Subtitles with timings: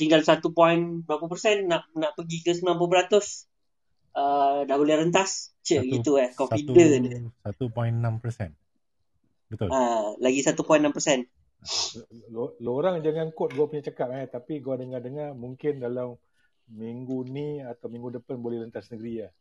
[0.00, 2.72] tinggal satu point berapa persen nak nak pergi ke 90%.
[4.10, 5.52] Uh, dah boleh rentas.
[5.60, 6.32] Cik Satu- gitu eh.
[6.32, 7.20] Satu, Confident dia.
[7.44, 9.52] 1.6%.
[9.52, 9.68] Betul.
[9.68, 11.28] Uh, lagi 1.6%.
[12.32, 16.16] Lo, lo orang jangan quote gua punya cakap eh tapi gua dengar-dengar mungkin dalam
[16.72, 19.32] minggu ni atau minggu depan boleh lentas negeri lah.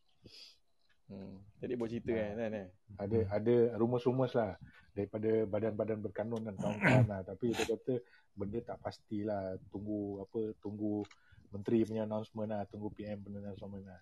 [1.09, 1.41] Hmm.
[1.63, 2.67] Jadi buat cerita kan kan eh.
[2.99, 4.59] Ada ada rumus-rumus lah
[4.93, 8.03] daripada badan-badan berkanun dan kawan-kawan lah tapi dia kata
[8.39, 11.03] benda tak pastilah tunggu apa tunggu
[11.51, 13.99] menteri punya announcement lah tunggu PM punya announcement lah.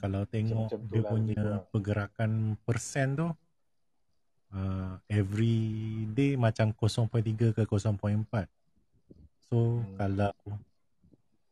[0.00, 1.64] Kalau tengok Macam-macam dia lah punya kurang.
[1.70, 2.30] pergerakan
[2.64, 3.28] persen tu
[4.50, 5.58] uh, every
[6.10, 7.06] day macam 0.3
[7.52, 8.48] ke 0.4.
[9.46, 9.94] So Hmm.
[9.94, 10.32] kalau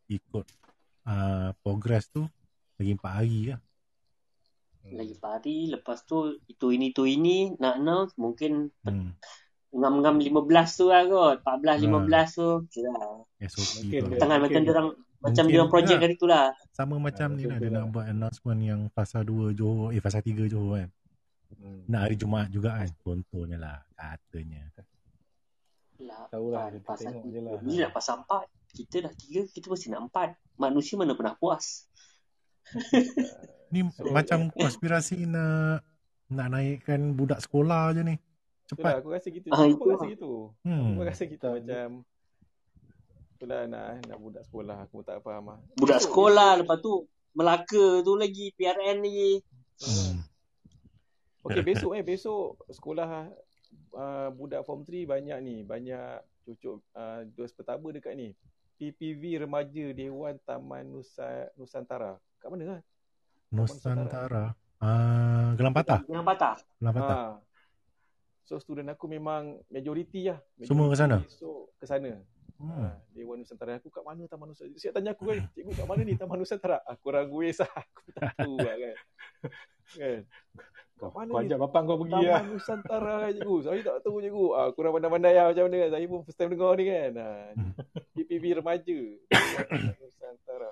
[0.09, 0.46] ikut
[1.04, 2.24] uh, progress tu
[2.76, 3.60] lagi 4 hari lah.
[4.88, 5.57] Lagi 4 hari.
[5.68, 6.16] Lepas tu
[6.48, 9.13] itu ini tu ini nak announce mungkin Hmm.
[9.71, 10.41] Ngam-ngam 15
[10.74, 11.37] tu lah kot.
[11.45, 12.49] 14 15 tu.
[12.66, 13.01] Okay lah.
[13.45, 14.19] SOP tu lah.
[14.19, 14.88] Tangan macam dia orang
[15.19, 16.02] macam dia orang projek lah.
[16.02, 16.47] kali tu lah.
[16.71, 17.79] Sama macam Ah, ni lah tu dia lah.
[17.80, 20.88] nak buat announcement yang fasa 2 Johor, eh fasa 3 Johor kan.
[21.51, 21.80] Hmm.
[21.87, 22.88] Nak hari Jumaat juga kan.
[22.99, 24.63] Contohnya lah katanya.
[25.99, 27.41] Lah, Tahulah, Pan, kita pasal tengok je tiga.
[27.43, 27.59] lah.
[27.60, 28.45] Ni lah pasal empat.
[28.69, 30.29] Kita dah tiga, kita mesti nak empat.
[30.55, 31.88] Manusia mana pernah puas.
[33.69, 35.82] Ni So, macam konspirasi nak
[36.29, 38.16] nak naikkan budak sekolah je ni.
[38.69, 39.01] Itulah Cepat.
[39.01, 39.49] aku rasa gitu.
[39.49, 40.13] Ah, aku rasa lah.
[40.13, 40.33] gitu.
[40.61, 40.93] Hmm.
[40.93, 41.88] Aku rasa gitu Tak, macam
[43.38, 45.59] Itulah nak nak budak sekolah aku tak faham lah.
[45.79, 49.41] Budak sekolah, lepas tu Melaka tu lagi, PRN lagi.
[49.79, 50.27] Hmm.
[51.47, 53.30] Okey besok eh besok sekolah
[53.95, 58.35] uh, budak form 3 banyak ni, banyak cucuk uh, dos pertama dekat ni.
[58.79, 62.19] PPV Remaja Dewan Taman Nusa Nusantara.
[62.43, 62.80] Kat mana kan?
[63.55, 64.55] Nusantara.
[64.78, 66.06] Ah, Gelang Patah.
[66.06, 66.56] Yang patah.
[66.78, 67.19] Gelang Patah.
[67.19, 67.47] Ha.
[68.48, 70.41] So student aku memang majoriti lah.
[70.64, 71.20] Semua ke sana?
[71.28, 72.16] So ke sana.
[72.56, 72.72] Hmm.
[72.72, 74.81] Ha, Dewan Nusantara aku kat mana Taman Nusantara?
[74.81, 76.81] Siap tanya aku kan, cikgu kat mana ni Taman Nusantara?
[76.88, 77.69] Aku ragu sah.
[77.84, 78.94] Aku tak tahu lah kan.
[79.94, 80.20] Kan?
[80.97, 82.42] Kat mana Kau ajak bapak kau pergi Taman lah.
[82.48, 83.56] Nusantara kan cikgu.
[83.69, 84.44] Saya tak tahu cikgu.
[84.56, 85.91] Ah, kurang pandai-pandai lah macam mana kan.
[85.92, 87.12] Saya pun first time dengar ni kan.
[87.20, 87.72] Ha, Hmm.
[88.16, 88.98] PPV remaja.
[89.69, 90.70] Taman Nusantara.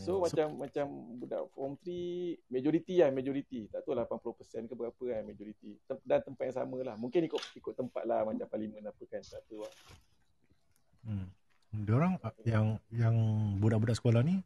[0.00, 0.26] So Hmm.
[0.26, 0.86] macam macam
[1.22, 3.70] budak form 3 majoriti lah majoriti.
[3.70, 5.78] Tak tahu lah 80% ke berapa kan majoriti.
[5.86, 6.94] Tem- Dan tempat yang sama lah.
[6.98, 9.22] Mungkin ikut ikut tempat lah macam parlimen apa kan.
[9.22, 9.72] Tak tahu lah.
[11.04, 11.26] Hmm.
[11.74, 13.16] Diorang ah, yang yang
[13.58, 14.42] budak-budak sekolah ni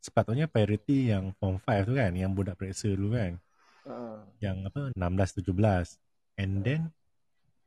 [0.00, 3.32] sepatutnya priority yang form 5 tu kan, yang budak periksa dulu kan.
[3.88, 4.22] Ha.
[4.38, 5.98] Yang apa 16 17.
[6.36, 6.92] And then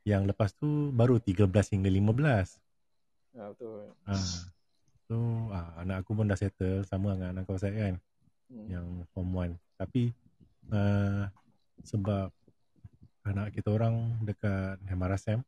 [0.08, 2.58] yang lepas tu baru 13 hingga 15.
[3.36, 3.92] Ha, betul.
[4.08, 4.14] Ha.
[5.10, 7.98] So ah, anak aku pun dah settle sama dengan anak kau saya kan.
[8.50, 8.66] Hmm.
[8.66, 10.10] yang form 1 tapi
[10.74, 11.30] uh,
[11.86, 12.34] sebab
[13.30, 15.46] anak kita orang dekat MRSM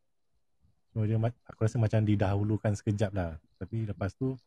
[0.93, 4.37] so dia aku rasa macam didahulukan sekejap lah tapi lepas tu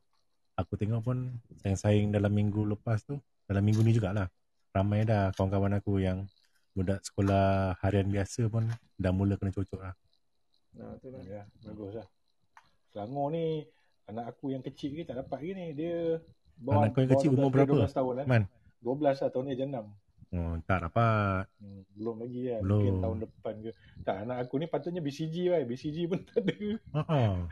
[0.55, 1.35] aku tengok pun
[1.67, 3.19] saing-saing dalam minggu lepas tu
[3.51, 4.31] dalam minggu ni jugalah
[4.71, 6.23] ramai dah kawan-kawan aku yang
[6.79, 9.95] budak sekolah harian biasa pun dah mula kena cocok lah
[10.75, 11.23] Ha, betul lah.
[11.23, 12.09] Ya, bagus lah.
[12.91, 13.63] Selangor ni
[14.07, 15.67] anak aku yang kecil ni tak dapat lagi ni.
[15.73, 16.21] Dia
[16.65, 17.75] Anak kau yang kecil umur berapa?
[17.83, 18.27] 12 tahun eh.
[18.27, 18.43] Man
[18.81, 19.81] 12 lah tahun ni aja 6.
[20.35, 22.61] oh, tak dapat Hmm, belum lagi lah.
[22.61, 22.77] Belum.
[22.77, 23.71] Mungkin tahun depan ke.
[24.03, 25.61] Tak, anak aku ni patutnya BCG lah.
[25.63, 26.55] BCG pun tak ada.
[26.93, 27.37] uh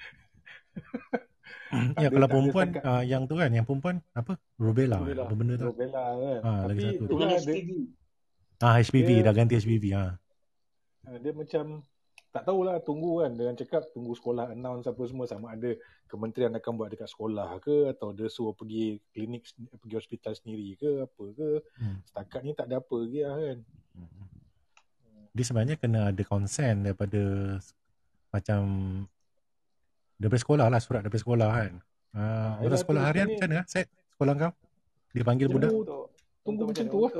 [1.72, 5.24] Tak ya kalau perempuan uh, yang tu kan yang perempuan apa rubella, Rubella.
[5.24, 6.40] apa benda tu Rubella kan.
[6.68, 7.02] Lagi Tapi satu.
[7.02, 7.70] tu Dengan lah, dia, HPV.
[8.60, 10.04] Ah HPV Dia- dah ganti HPV ha.
[11.02, 11.64] Ah, dia macam
[12.32, 15.76] tak tahulah tunggu kan dengan cakap tunggu sekolah announce apa semua sama ada
[16.06, 19.44] kementerian akan buat dekat sekolah ke atau dia suruh pergi klinik
[19.76, 22.00] pergi hospital sendiri ke apa ke Hmm.
[22.02, 23.58] setakat ni tak ada apa lagi lah kan
[25.30, 27.20] Dia sebenarnya kena ada consent daripada
[28.30, 28.60] macam
[30.14, 31.72] daripada sekolah lah surat daripada sekolah kan.
[32.12, 33.64] Ah, yelah, sekolah harian ni- macam mana?
[33.64, 34.52] Set sekolah kau?
[35.10, 36.04] Dia panggil Tunggu, budak tunggu
[36.44, 37.12] untuk macam tu lah.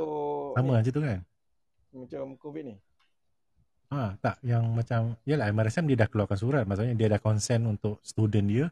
[0.52, 1.20] Sama macam tu kan?
[1.94, 2.76] macam COVID ni.
[3.92, 8.00] Ha, tak yang macam yalah MRSM dia dah keluarkan surat maksudnya dia dah consent untuk
[8.00, 8.66] student dia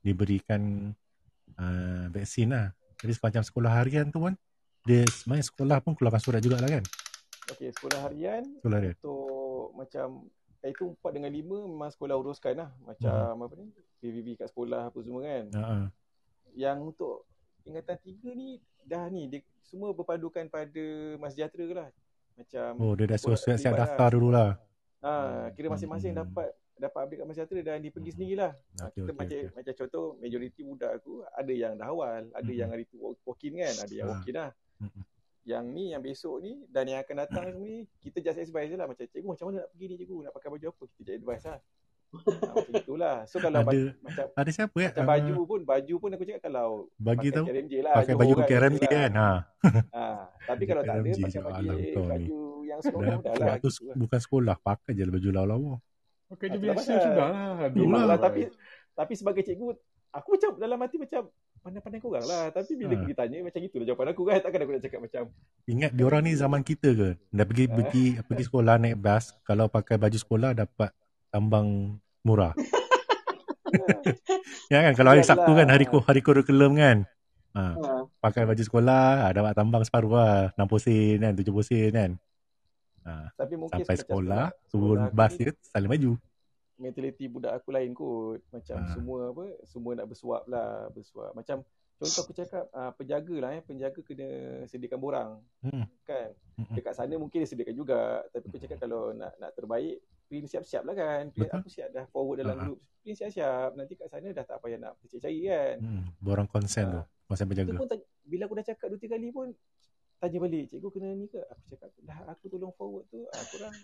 [0.00, 0.94] diberikan
[1.58, 2.70] uh, vaksin lah.
[2.96, 4.32] Jadi macam sekolah harian tu pun
[4.86, 6.84] dia sebenarnya sekolah pun keluarkan surat jugalah kan?
[7.50, 8.92] Okey, sekolah harian Sekolah dia.
[8.94, 10.06] untuk macam
[10.62, 12.70] eh, itu 4 dengan 5 memang sekolah uruskan lah.
[12.84, 13.42] Macam Hmm.
[13.42, 13.66] apa ni?
[14.00, 15.44] PVV kat sekolah apa semua kan.
[15.52, 15.86] Ah.
[16.54, 17.14] Yang untuk
[17.66, 18.48] tingkatan 3 ni
[18.86, 20.84] dah ni dia semua berpadukan pada
[21.18, 21.88] Massejahtera lah.
[22.40, 24.56] Macam Oh, dia dah suruh terlibat daftar dulu lah.
[25.00, 25.12] Ha,
[25.52, 26.24] kira masing-masing Hmm.
[26.24, 26.48] dapat
[26.80, 28.52] dapat update kat Massejahtera dan dia pergi sendirilah.
[28.56, 29.52] Ha, Okey, kita okey, macam okey.
[29.52, 32.56] macam contoh majoriti budak aku ada yang dah awal, ada Mhm.
[32.56, 34.12] yang hari tu walk, walk in kan, ada yang Ha.
[34.16, 34.50] walk in lah.
[34.80, 35.02] Mhm.
[35.40, 38.76] Yang ni yang besok ni dan yang akan datang semua ni kita just advise je
[38.76, 41.16] lah macam cikgu macam mana nak pergi ni cikgu nak pakai baju apa kita just
[41.20, 41.58] advise lah.
[42.10, 42.18] Ha,
[42.50, 43.16] macam itulah.
[43.24, 44.88] So kalau Ada- baju, macam Ada siapa eh?
[44.90, 47.46] macam Ah, baju pun baju pun aku cakap kalau bagi pakai tahu.
[47.46, 47.94] KRMJ lah.
[47.94, 48.90] Pakai baju kan, KRMJ gitu lah.
[48.92, 49.10] kan.
[49.12, 49.30] Ha.
[49.92, 50.04] Ha,
[50.44, 53.56] tapi kalau tak ada pakai je, baju alam baju yang seronok Dah, dah lah.
[53.56, 53.94] gitu lah.
[53.96, 55.74] bukan sekolah, pakai je lah baju lawa-lawa.
[56.28, 58.04] Pakai je Ah, biasa sudah lah.
[58.04, 58.40] Lah tapi
[58.92, 59.66] tapi sebagai cikgu
[60.10, 61.22] aku macam dalam hati macam
[61.60, 62.98] pandai-pandai korang lah tapi bila Ha.
[62.98, 63.06] ha.
[63.06, 65.22] ditanya macam itulah jawapan aku kan takkan aku nak cakap macam
[65.64, 67.08] Ingat diorang ni zaman kita ke?
[67.28, 67.72] Dah pergi Ah.
[67.72, 70.90] pergi pergi sekolah naik bas, kalau pakai baju sekolah dapat
[71.30, 72.52] tambang murah.
[74.72, 75.56] ya kan kalau hari Sabtu lah.
[75.62, 77.06] kan hari hari kurikulum kan.
[77.50, 78.06] Ha, Ha.
[78.22, 82.10] pakai baju sekolah ah, dapat tambang separuh lah 60 sen kan 70 sen kan.
[83.02, 86.12] Ha, tapi mungkin sampai sekolah turun aku bas dia salin baju.
[86.76, 88.90] mentaliti budak aku lain kot macam Ha.
[88.90, 91.60] semua apa semua nak bersuap lah bersuap macam
[91.92, 94.28] contoh aku cakap uh, penjaga lah eh penjaga kena
[94.64, 95.30] sediakan borang
[95.60, 95.84] Hmm.
[96.02, 96.72] kan Mm-mm.
[96.72, 100.00] dekat sana mungkin dia sediakan juga tapi aku cakap kalau nak nak terbaik
[100.30, 101.58] print siap-siap lah kan print Betul.
[101.58, 102.62] aku siap dah forward dalam Ha.
[102.64, 106.86] group print siap-siap nanti kat sana dah tak payah nak cari-cari kan Hmm, borang konsen
[106.86, 106.92] Ha.
[106.92, 107.02] tu.
[107.26, 107.72] Konsen Itu penjaga.
[107.76, 109.48] pun tanya, bila aku dah cakap dua tiga kali pun
[110.16, 111.40] tanya balik, cikgu kena ni ke?
[111.40, 113.74] Aku cakap, dah aku tolong forward tu, ah, korang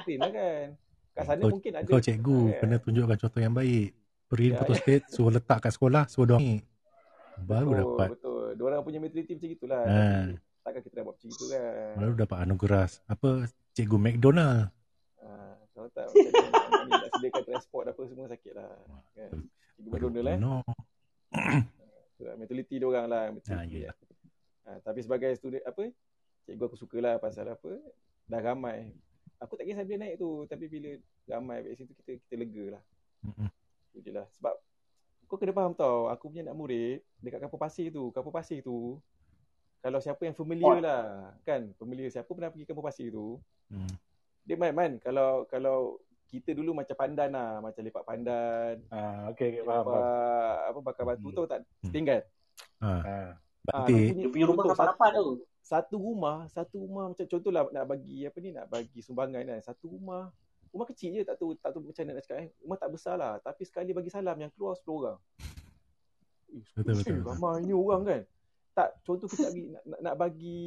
[0.00, 0.66] print lah kan.
[1.12, 1.86] Kat sana Kau- mungkin ada.
[1.86, 2.58] Kau cikgu kan?
[2.60, 3.88] kena tunjukkan contoh yang baik.
[4.26, 4.78] Print Ya, photo ya.
[4.78, 6.58] state suruh letak kat sekolah, suruh doang ni.
[7.36, 9.82] Baru betul, dapat Betul, Diorang punya mentality macam itulah.
[9.82, 9.98] Ha.
[10.24, 11.92] Tapi takkan kita nak buat macam itu kan.
[11.94, 13.28] baru dapat anugerah apa
[13.72, 14.60] cikgu McDonald.
[15.18, 18.70] Ah, kalau tak nak, nak sediakan transport apa semua sakit lah.
[19.12, 19.30] Kan?
[19.74, 20.38] Cikgu McDonald eh.
[20.38, 20.62] No.
[22.14, 23.22] Itulah, mentality dia orang lah.
[23.34, 23.96] Mentality Ya, lah.
[24.64, 25.90] Ha, tapi sebagai student apa,
[26.46, 27.74] cikgu aku sukalah pasal apa,
[28.24, 28.94] dah ramai.
[29.42, 30.94] Aku tak kisah bila naik tu, tapi bila
[31.26, 32.82] ramai kat situ kita kita lega lah.
[33.90, 34.24] Itu je lah.
[34.38, 34.54] Sebab
[35.26, 39.02] kau kena faham tau, aku punya anak murid dekat Kapur Pasir tu, Kapur Pasir tu,
[39.82, 40.80] kalau siapa yang familiar Oh.
[40.80, 41.04] lah,
[41.42, 43.90] kan, familiar siapa pernah pergi Kapur Pasir tu, Hmm.
[44.44, 49.54] Dia main man kalau kalau kita dulu macam pandan lah, macam lepak pandan, Ah, okey,
[49.54, 50.02] okey, faham, faham.
[50.66, 51.36] apa bakar batu Hmm.
[51.36, 51.84] tu tak Hmm.
[51.84, 52.22] setinggan.
[52.80, 53.00] Ha, Ah.
[53.00, 53.30] Ah,
[53.80, 54.18] bantik.
[54.18, 55.28] Dia punya rumah contoh, rapat-rapat tu.
[55.60, 59.60] satu rumah, satu rumah macam contohlah nak bagi apa ni nak bagi sumbangan kan.
[59.62, 60.28] Satu rumah
[60.68, 62.48] rumah kecil je tak tahu tak tahu macam mana nak cakap eh.
[62.60, 65.18] Rumah tak besar lah tapi sekali bagi salam yang keluar 10 orang.
[66.50, 68.20] Eh, Betul, betul, ramai ni orang kan.
[68.74, 70.58] Tak contoh kita nak, nak bagi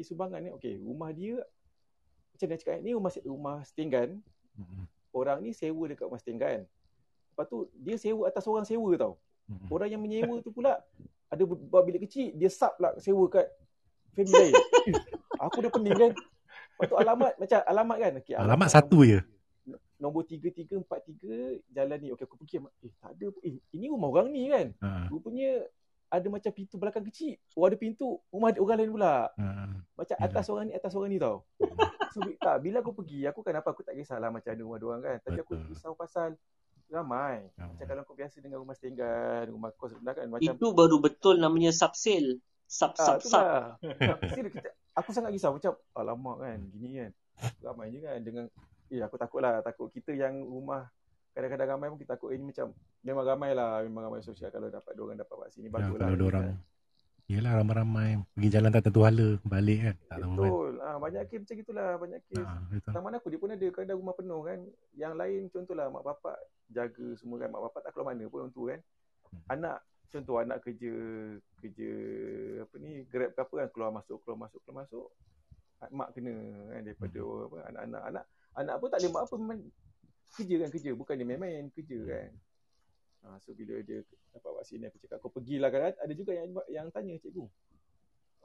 [0.00, 1.42] sumbangan ni okey rumah dia
[2.36, 4.20] macam nak cakap ni rumah rumah setinggan
[5.16, 6.68] orang ni sewa dekat rumah setinggan.
[7.32, 9.16] Lepas tu dia sewa atas orang sewa tau.
[9.72, 10.76] Orang yang menyewa tu pula
[11.26, 13.48] ada buat bilik kecil, dia sub lah sewa kat
[14.12, 14.54] family lain.
[15.48, 16.12] Aku dah pening kan.
[16.12, 18.12] Lepas tu alamat macam alamat kan.
[18.20, 19.20] Okay, Alamat satu je.
[19.96, 22.12] Nombor 3343 jalan ni.
[22.12, 22.60] Okey aku pergi.
[22.84, 23.32] Eh tak ada.
[23.40, 24.76] Eh ini rumah orang ni kan.
[24.84, 25.64] Ha, Rupanya
[26.06, 27.34] ada macam pintu belakang kecil.
[27.52, 28.18] Oh ada pintu.
[28.30, 29.14] Rumah ada orang lain pula.
[29.34, 29.46] ha.
[29.96, 31.42] Macam atas orang ni atas orang ni tau.
[32.14, 34.78] So bi- tak, bila aku pergi, aku kan apa aku tak kisahlah macam mana rumah
[34.78, 35.16] diorang kan.
[35.20, 35.68] Tapi aku Betul.
[35.74, 36.28] risau pasal
[36.86, 37.42] ramai.
[37.58, 37.74] Ramai.
[37.74, 41.42] Macam kalau kau biasa dengan rumah setinggan, rumah kos rendah kan macam Itu baru betul
[41.42, 42.38] namanya subsale.
[42.66, 43.38] Sub, Ah, sub, tu sub.
[43.42, 43.78] lah.
[44.30, 47.12] Serius, kita, aku sangat risau macam alamak kan gini kan.
[47.62, 48.44] Ramai je kan dengan
[48.86, 50.86] eh aku takut lah takut kita yang rumah
[51.36, 52.72] kadang-kadang ramai pun kita takut eh, ini macam
[53.02, 55.92] memang ramai lah memang ramai sosial kalau dapat dua orang dapat vaksin ni Ya, bagus
[55.92, 56.00] lah.
[56.00, 56.58] kalau ni dia orang kan.
[57.26, 60.72] Yelah ramai-ramai Pergi jalan tak tentu hala Balik kan Tak tahu kan Betul.
[60.78, 62.38] Ah, banyak kes macam gitulah, banyak kes.
[62.40, 62.92] ha, betul.
[62.94, 64.58] Taman aku dia pun ada kadang rumah penuh kan.
[64.94, 66.36] Yang lain contohlah mak bapak
[66.68, 67.50] jaga semua kan.
[67.50, 68.78] Mak bapak tak keluar mana pun orang tu kan.
[69.26, 69.42] Hmm.
[69.50, 70.92] Anak contoh anak kerja
[71.58, 71.90] kerja
[72.62, 75.06] apa ni grab ke apa kan keluar masuk keluar masuk keluar masuk
[75.90, 76.30] mak kena
[76.70, 77.44] kan daripada Hmm.
[77.44, 79.36] apa anak-anak anak anak pun tak boleh buat apa
[80.36, 80.90] kerja kan kerja.
[80.92, 82.30] Bukan dia main-main kerja kan.
[83.26, 85.96] Ha, so bila dia dapat vaksin aku cakap kau pergilah kan.
[85.98, 87.48] Ada juga yang yang tanya cikgu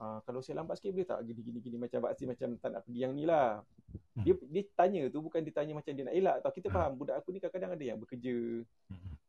[0.02, 2.82] ah kalau saya lambat sikit boleh tak gini gini gini macam vaksin macam tak nak
[2.90, 3.62] pergi yang ni lah?
[4.18, 4.26] Hmm.
[4.26, 6.50] dia dia tanya tu bukan dia tanya macam dia nak elak tau.
[6.50, 6.74] Kita Ha.
[6.74, 8.66] faham budak aku ni kadang-kadang ada yang bekerja.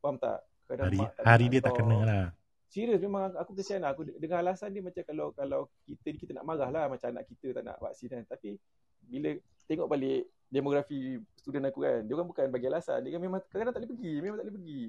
[0.01, 0.41] Faham tak?
[0.65, 1.85] Kadang Hari, mak tak hari dia tak hantar.
[1.85, 2.25] kena lah.
[2.73, 3.93] Serius memang aku kesian lah.
[3.93, 7.53] Aku dengan alasan dia macam kalau kalau kita kita nak marah lah macam anak kita
[7.53, 8.25] tak nak vaksin kan.
[8.25, 8.57] Tapi
[9.05, 9.29] bila
[9.69, 13.01] tengok balik demografi student aku kan, dia orang bukan bagi alasan.
[13.01, 14.83] Dia kan memang kadang-kadang tak boleh pergi, memang tak boleh pergi.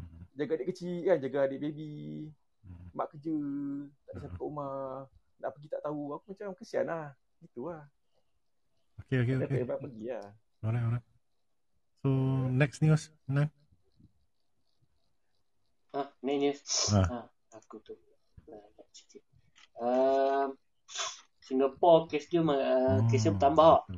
[0.00, 0.22] Mm-mm.
[0.36, 1.92] Jaga adik kecil kan, jaga adik baby,
[2.64, 2.86] Mm-mm.
[2.96, 3.36] mak kerja,
[4.06, 5.04] tak ada siapa kat rumah,
[5.40, 6.02] nak pergi tak tahu.
[6.16, 7.12] Aku macam kesian lah.
[7.40, 7.84] Gitu lah.
[9.00, 10.28] Okay okay Dia okay tak pergi lah.
[10.60, 11.06] Alright alright
[12.04, 12.08] So
[12.52, 13.48] next news Nan
[15.90, 16.54] Ha, ni ni.
[16.94, 17.02] Ha.
[17.02, 17.18] Ha,
[17.58, 17.98] aku tu.
[18.46, 18.86] Ha, nak.
[19.82, 20.54] Um,
[21.50, 23.90] Singapore kes dia uh, kes dia bertambah.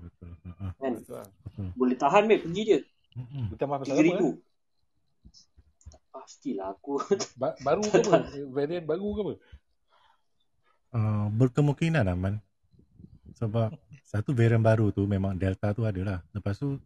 [0.80, 0.92] Kan?
[0.97, 1.28] Betul lah.
[1.76, 2.80] Boleh tahan babe pergi dia.
[3.12, 3.52] Mm-mm.
[3.52, 4.00] Ditambah pasal apa?
[4.00, 4.32] eh?
[4.32, 6.16] 3000.
[6.16, 6.97] Pastilah aku.
[7.40, 8.25] Ba- baru ke apa?
[8.49, 9.35] Varian baru ke apa?
[10.92, 12.37] Uh, berkemungkinan Aman
[13.32, 13.73] Sebab
[14.04, 16.76] Satu varian baru tu Memang Delta tu ada lah Lepas tu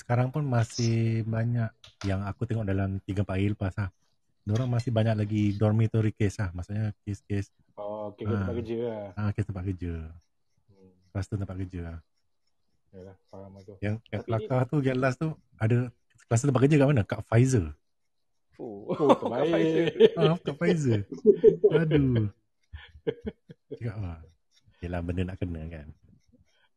[0.00, 1.68] sekarang pun masih banyak
[2.08, 3.92] yang aku tengok dalam 3-4 hari lepas lah.
[4.40, 6.48] Diorang masih banyak lagi dormitory case lah.
[6.56, 7.52] Maksudnya case-case
[8.00, 8.40] Oh, okay, kau Ah.
[8.40, 9.06] tempat kerja lah.
[9.14, 9.92] ah, case tempat kerja.
[10.66, 10.90] Hmm.
[11.10, 11.98] Kluster tempat kerja lah.
[12.90, 13.72] Yalah, faham aku.
[13.78, 15.92] Yang, yang kelakar tu, yang last tu ada
[16.24, 17.02] kluster tempat kerja kat mana?
[17.04, 17.64] Kat Pfizer.
[18.56, 20.16] Oh, Oh, terbaik.
[20.16, 21.00] Ah, kat Pfizer.
[21.70, 22.32] Aduh.
[23.70, 24.18] Cakap lah.
[24.80, 25.88] Yelah benda nak kena kan.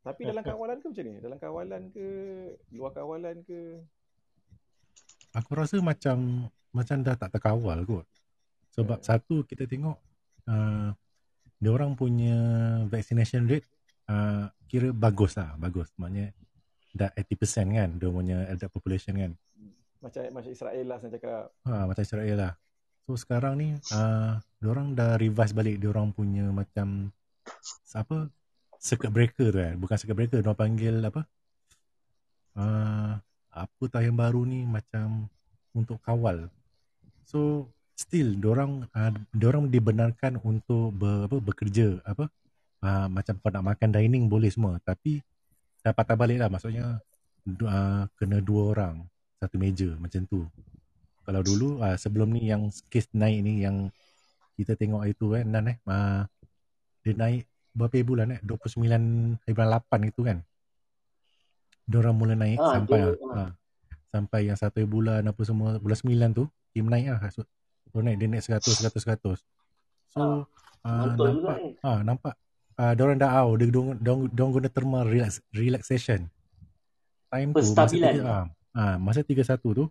[0.04, 1.16] Tapi dalam kawalan ke macam ni?
[1.18, 2.06] Dalam kawalan ke
[2.70, 3.80] luar kawalan ke?
[5.34, 8.06] Aku rasa macam macam dah tak terkawal kot.
[8.72, 9.06] Sebab Hmm.
[9.06, 9.96] satu kita tengok
[10.46, 10.92] uh,
[11.60, 12.36] dia orang punya
[12.88, 13.68] vaccination rate
[14.10, 15.90] uh, kira bagus lah, bagus.
[16.00, 16.34] Maknanya
[16.94, 19.32] dah 80% kan dia punya adult population kan.
[20.04, 21.44] Macam macam Israel lah saya cakap.
[21.66, 22.54] Ha, macam Israel lah.
[23.04, 27.12] So sekarang ni uh, dia orang dah revise balik dia orang punya macam
[27.92, 28.32] apa
[28.84, 29.76] circuit breaker tu kan.
[29.80, 31.22] Bukan circuit breaker, dia panggil apa?
[32.54, 33.16] Uh,
[33.54, 35.32] apa tau yang baru ni macam
[35.72, 36.52] untuk kawal.
[37.24, 42.28] So still diorang uh, diorang dibenarkan untuk ber, apa bekerja apa
[42.82, 44.82] uh, macam kau nak makan dining boleh semua.
[44.82, 45.22] Tapi
[45.82, 46.50] dah patah balik lah.
[46.50, 47.00] Maksudnya
[47.46, 48.96] uh, kena dua orang
[49.38, 50.48] satu meja macam tu.
[51.24, 53.88] Kalau dulu uh, sebelum ni yang kes naik ni yang
[54.54, 56.28] kita tengok itu kan Nan eh uh,
[57.02, 58.86] dia naik berapa bulan eh 29
[59.42, 60.38] hari bulan 8 itu kan?
[61.84, 63.50] Diorang mula naik Ah, sampai dia- ah, ah,
[64.14, 67.20] sampai yang satu bulan apa semua bulan 9 tu dia naik lah
[67.94, 69.38] so naik dia naik 100 100 100
[70.10, 70.50] so
[70.82, 71.70] ah, Mantul juga nampak ni.
[71.86, 72.34] ah nampak
[72.74, 76.26] ah diorang dah out dia diorang, diorang, diorang guna terma relax, relaxation
[77.30, 79.86] time tu masa tiga, ah, ah, masa 31 tu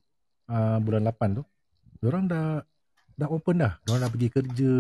[0.50, 1.42] ah, bulan 8 tu
[2.02, 2.58] diorang dah
[3.14, 4.74] dah open dah diorang dah pergi kerja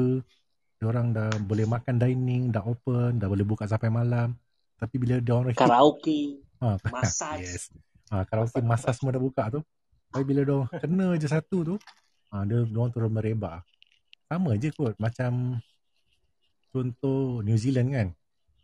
[0.82, 4.34] diorang dah boleh makan dining dah open dah boleh buka sampai malam
[4.82, 6.42] tapi bila diorang hit Karaoke.
[6.58, 7.46] Ha, Massage.
[7.46, 7.62] yes.
[8.10, 9.62] Ha, karaoke massage semua dah buka tu.
[10.10, 11.74] Tapi bila dia kena je satu tu,
[12.32, 13.60] ha, dia orang terus merebak.
[14.26, 15.60] Sama je kot macam
[16.72, 18.08] contoh New Zealand kan.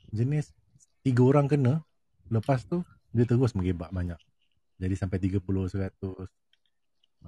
[0.09, 0.57] Jenis
[1.05, 1.85] tiga orang kena,
[2.33, 2.81] lepas tu
[3.13, 4.17] dia terus merebak banyak.
[4.81, 5.93] Jadi sampai 30 100.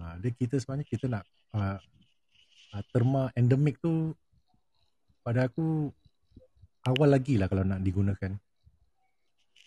[0.01, 1.77] Ha, dia kita sebenarnya kita nak ha,
[2.73, 4.15] ha, terma endemik tu
[5.21, 5.93] pada aku
[6.87, 8.33] awal lagi lah kalau nak digunakan.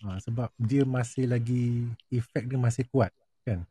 [0.03, 3.13] Ha, sebab dia masih lagi efek dia masih kuat
[3.45, 3.61] kan.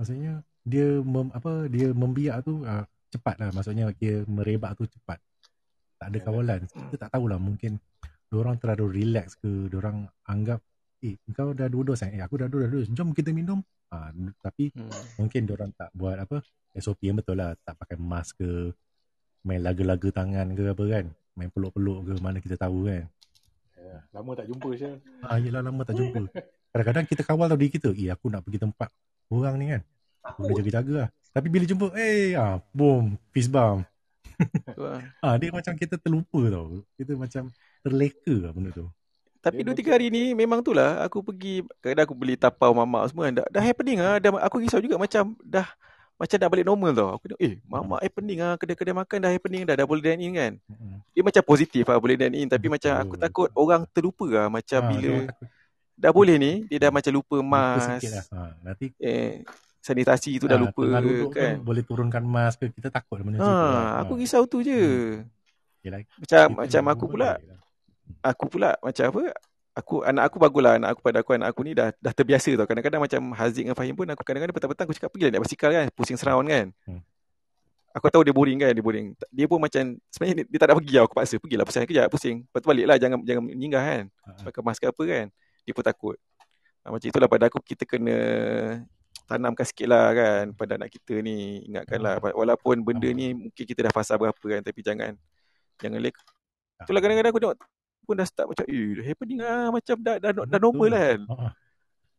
[0.00, 5.18] Maksudnya dia mem, apa dia membiak tu uh, cepat lah maksudnya dia merebak tu cepat.
[5.98, 6.60] Tak ada Ya, kawalan.
[6.66, 7.78] Kita tak tahulah mungkin
[8.32, 10.64] orang terlalu relax ke orang anggap
[11.02, 13.58] eh kau dah dua dos eh aku dah dua dos jom kita minum
[13.90, 14.08] ha,
[14.40, 14.88] tapi Hmm.
[15.18, 16.40] mungkin orang tak buat apa
[16.72, 18.70] SOP yang betul lah tak pakai mask ke
[19.42, 21.04] main laga-laga tangan ke apa kan
[21.34, 23.04] main peluk-peluk ke mana kita tahu kan
[23.82, 24.94] Ya, lama tak jumpa Syah.
[25.26, 26.22] Ah, yelah lama tak jumpa.
[26.70, 27.90] Kadang-kadang kita kawal tau diri kita.
[27.90, 28.88] Eh, aku nak pergi tempat
[29.28, 29.82] orang ni kan.
[30.22, 31.08] Aku dah jaga-jaga lah.
[31.32, 33.82] Tapi bila jumpa, eh, ah, boom, fist bump.
[34.78, 35.00] Lah.
[35.24, 36.82] Ah, dia macam kita terlupa tau.
[36.98, 37.46] Kita macam
[37.82, 38.86] terleka lah benda tu.
[39.42, 42.70] Tapi Dia dua tiga hari ni memang tu lah aku pergi kadang aku beli tapau
[42.70, 45.66] mamak semua dah, dah happening ah dah aku risau juga macam dah
[46.14, 47.08] macam dah balik normal tau.
[47.18, 50.32] Aku tengok eh mamak happening ah kedai-kedai makan dah happening dah dah boleh dine in
[50.38, 50.52] kan.
[50.70, 50.94] Mm-mm.
[51.10, 52.74] Dia macam positif ah boleh dine in tapi Betul.
[52.78, 55.50] macam aku takut orang terlupa ah macam dia bila takut
[55.98, 57.86] dah boleh ni dia dah macam lupa lupa mask.
[57.98, 58.24] sikit lah.
[58.30, 59.42] Ah, nanti Eh
[59.82, 61.58] sanitasi tu dah ah, lupa duduk kan.
[61.58, 62.70] pun boleh turunkan mask ke.
[62.70, 63.82] Kita takut benda macam tu lah.
[63.84, 64.80] Ha, aku risau tu je.
[65.82, 67.58] Yelah, Macam macam aku pula lah.
[68.22, 69.20] aku pula macam apa
[69.72, 72.62] aku anak aku baguslah anak aku pada aku anak aku ni dah dah terbiasa tau
[72.62, 75.70] kadang-kadang macam Haziq dengan Fahim pun aku kadang-kadang petang-petang aku cakap pergi lah naik basikal
[75.72, 77.00] kan pusing seround kan Hmm.
[77.90, 80.76] aku tahu dia boring kan dia boring dia pun macam sebenarnya dia, dia tak nak
[80.76, 83.80] pergi tau aku paksa pergilah pusing kejap pusing lepas tu balik lah jangan jangan meninggal
[83.80, 84.44] kan Ah, ah.
[84.44, 85.26] pakai mask ke apa kan
[85.64, 86.16] dia pun takut
[86.78, 88.16] ha, macam itulah pada aku kita kena
[89.32, 93.92] tanamkan sikit lah kan pada anak kita ni ingatkanlah walaupun benda ni mungkin kita dah
[93.92, 95.12] fasa berapa kan tapi jangan
[95.80, 96.16] jangan lek
[96.80, 96.84] Ah.
[96.84, 97.58] Itulah kadang-kadang aku tengok
[98.02, 101.20] pun dah start macam eh dah happening lah macam dah dah, dah normal kan.
[101.30, 101.52] Ah, ah.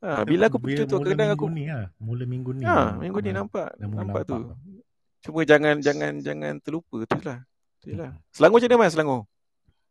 [0.03, 1.91] Ha, bila aku pergi tu kadang aku ni lah.
[2.00, 2.63] Mula minggu ni.
[2.63, 4.36] ha minggu ni Ah, nampak dah mula nampak tu.
[4.39, 4.55] nampak.
[5.20, 7.43] Cuma jangan jangan jangan terlupa tu lah.
[7.84, 8.15] Tu lah.
[8.15, 8.24] Hmm.
[8.32, 9.22] Selangor macam mana mas Selangor?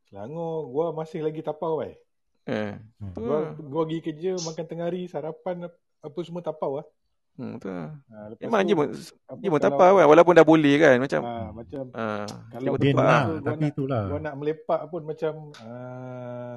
[0.09, 1.97] Selangor, gua masih lagi tapau eh.
[2.45, 2.73] Eh.
[2.97, 3.12] Hmm.
[3.12, 3.52] Tu Gua, lah.
[3.57, 5.69] gua pergi kerja, makan tengah hari, sarapan,
[6.00, 6.87] apa semua tapau lah.
[7.33, 7.97] Hmm, tu lah.
[8.07, 11.21] Ha, Memang tu, je pun apa, dia pun tapau kan walaupun dah boleh kan macam
[11.23, 12.07] Ha, macam ha
[12.51, 13.23] kalau dia nak, lah.
[13.25, 14.03] Gua tapi nak- itulah.
[14.05, 16.55] gua nak melepak pun macam uh,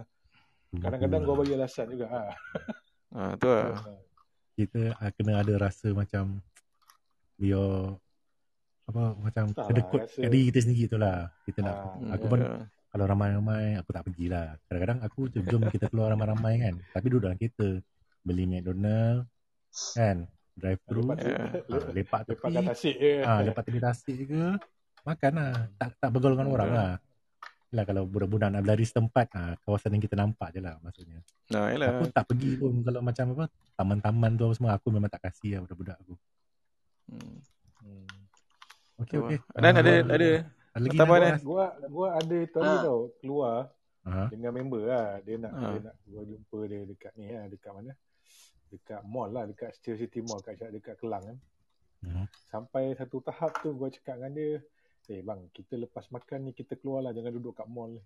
[0.75, 2.05] kadang-kadang gua bagi alasan juga.
[2.10, 2.22] Ha.
[3.10, 3.72] Ha tu lah.
[4.58, 6.44] kita uh, kena ada rasa macam
[7.36, 7.96] biar
[8.86, 12.13] apa macam Tak lah, kedekut rasa- kat diri kita sendiri tu lah kita nak Ah,
[12.13, 12.51] aku ya, pun ya.
[12.88, 17.36] kalau ramai-ramai aku tak pergilah kadang-kadang aku jom kita keluar ramai-ramai kan tapi duduk dalam
[17.36, 17.82] kereta
[18.22, 19.25] beli McDonald
[19.91, 21.15] kan drive thru ha,
[21.91, 23.13] lepak tepi kat tasik je.
[23.21, 24.43] ah lepak tepi tasik ke
[25.03, 26.75] makan lah tak tak bergaul dengan orang Ya.
[26.75, 26.91] lah
[27.71, 31.69] lah kalau budak-budak nak berlari setempat ah kawasan yang kita nampak je lah maksudnya Nah,
[31.69, 32.09] aku yalah.
[32.09, 33.45] tak pergi pun kalau macam apa
[33.75, 36.15] taman-taman tu apa semua aku memang tak kasih lah budak-budak aku
[37.05, 37.38] Hmm.
[37.79, 38.07] Hmm.
[38.97, 40.29] okey okey Dan Ah, ada ada ada
[40.75, 41.38] lagi Tambahan?
[41.39, 42.81] Gua gua ada tadi Ah.
[42.81, 43.55] tau keluar
[44.01, 45.17] Ah, dengan member lah.
[45.19, 45.69] Dia nak Ah.
[45.71, 47.91] dia nak gua jumpa dia dekat ni lah, dekat mana?
[48.67, 51.38] Dekat mall lah, dekat Steel City Mall kat dekat Kelang kan.
[52.01, 52.25] mhm.
[52.45, 54.51] Sampai satu tahap tu gua cakap dengan dia,
[55.07, 58.01] "Eh bang, kita lepas makan ni kita keluar lah, jangan duduk kat mall ni."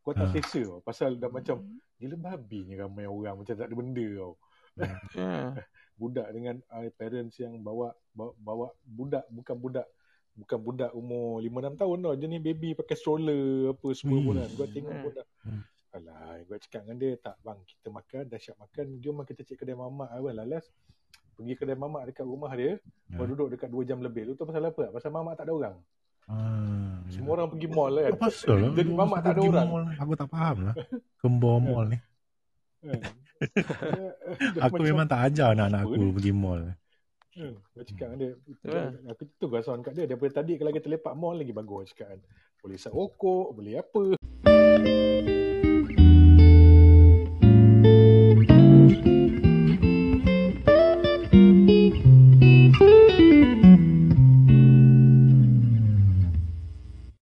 [0.00, 0.30] Gua tak Ah.
[0.32, 1.62] selesa tau pasal dah macam
[1.96, 4.34] gila babi ni ramai orang macam tak ada benda tau.
[5.14, 5.52] Ya.
[5.94, 9.86] Budak dengan uh, parents yang bawa, bawa bawa budak bukan budak
[10.32, 12.14] bukan budak umur 5 6 tahun tau.
[12.16, 14.24] Jenis baby pakai stroller apa semua Wih.
[14.26, 14.50] pun kan.
[14.56, 15.02] Gua tengok Hmm.
[15.02, 15.62] pun dah Hmm.
[15.92, 19.44] Alah, gua cakap dengan dia, tak bang, kita makan, dah siap makan, jom lah kita
[19.44, 20.72] cek kedai mamak awal lah last.
[21.32, 23.14] Pergi kedai mamak dekat rumah dia, Ya.
[23.14, 24.24] gua duduk dekat 2 jam lebih.
[24.24, 24.88] Lu tahu pasal apa?
[24.88, 25.76] Pasal mamak tak ada orang.
[26.24, 28.08] Ah, Semua orang pergi mall kan.
[28.10, 28.70] Apa pasal lah?
[28.72, 29.68] Jadi Lu mamak tak ada orang.
[29.68, 30.74] mall, Aku tak faham lah.
[31.18, 31.98] Kembor mall ni.
[34.54, 36.14] Dah Aku macam- memang tak ajar anak-anak aku ni?
[36.14, 36.62] pergi mall.
[37.32, 38.80] Hmm, gua cakap dengan dia, Betul.
[39.08, 42.20] aku tu gasan kat dia, daripada tadi kalau kita lepak mall lagi bagus cakap kan.
[42.60, 44.02] Boleh isap rokok, boleh apa.